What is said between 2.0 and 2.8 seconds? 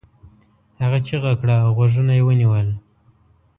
یې ونيول.